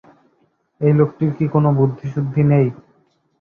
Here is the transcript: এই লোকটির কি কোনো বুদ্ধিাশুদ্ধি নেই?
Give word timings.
এই 0.81 0.93
লোকটির 0.93 1.31
কি 1.37 1.45
কোনো 1.53 1.69
বুদ্ধিাশুদ্ধি 1.77 2.41
নেই? 2.51 2.67